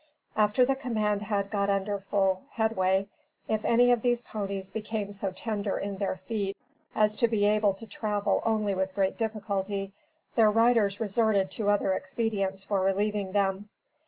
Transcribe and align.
After 0.35 0.65
the 0.65 0.73
command 0.73 1.21
had 1.21 1.51
got 1.51 1.69
under 1.69 1.99
full 1.99 2.41
headway, 2.53 3.07
if 3.47 3.63
any 3.63 3.91
of 3.91 4.01
these 4.01 4.23
ponies 4.23 4.71
became 4.71 5.13
so 5.13 5.29
tender 5.31 5.77
in 5.77 5.97
their 5.97 6.15
feet 6.15 6.57
as 6.95 7.15
to 7.17 7.27
be 7.27 7.45
able 7.45 7.75
to 7.75 7.85
travel 7.85 8.41
only 8.43 8.73
with 8.73 8.95
great 8.95 9.15
difficulty, 9.15 9.93
their 10.33 10.49
riders 10.49 10.99
resorted 10.99 11.51
to 11.51 11.69
other 11.69 11.93
expedients 11.93 12.63
for 12.63 12.81
relieving 12.81 13.33
them. 13.33 13.69